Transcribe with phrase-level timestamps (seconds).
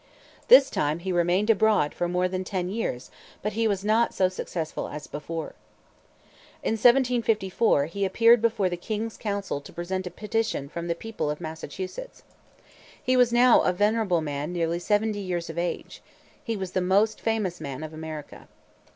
[0.47, 3.11] This time he remained abroad for more than ten years;
[3.43, 5.53] but he was not so successful as before.
[6.63, 11.29] In 1774 he appeared before the King's council to present a petition from the people
[11.29, 12.23] of Massachusetts.
[13.03, 16.01] He was now a venerable man nearly seventy years of age.
[16.43, 18.47] He was the most famous man of America.